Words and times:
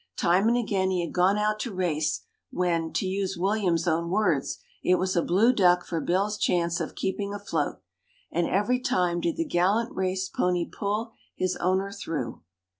Time 0.17 0.47
and 0.47 0.57
again 0.57 0.89
he 0.89 1.05
had 1.05 1.13
gone 1.13 1.37
out 1.37 1.59
to 1.59 1.71
race 1.71 2.21
when, 2.49 2.91
to 2.91 3.05
use 3.05 3.37
William's 3.37 3.87
own 3.87 4.09
words, 4.09 4.57
it 4.83 4.95
was 4.95 5.15
a 5.15 5.21
blue 5.21 5.53
duck 5.53 5.85
for 5.85 6.01
Bill's 6.01 6.39
chance 6.39 6.79
of 6.81 6.95
keeping 6.95 7.35
afloat; 7.35 7.83
and 8.31 8.47
every 8.47 8.79
time 8.79 9.21
did 9.21 9.35
the 9.37 9.45
gallant 9.45 9.95
race 9.95 10.27
pony 10.27 10.67
pull 10.67 11.11
his 11.35 11.55
owner 11.57 11.91
through. 11.91 12.41